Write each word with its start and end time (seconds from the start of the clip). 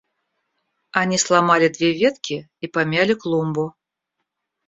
–Они 0.99 1.19
сломали 1.19 1.67
две 1.67 1.93
ветки 1.95 2.49
и 2.59 2.65
помяли 2.67 3.13
клумбу. 3.13 3.75